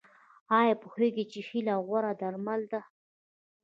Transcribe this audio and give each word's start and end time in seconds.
ایا 0.59 0.73
پوهیږئ 0.81 1.25
چې 1.31 1.39
هیله 1.49 1.75
غوره 1.87 2.13
درمل 2.21 2.61
ده؟ 2.71 2.81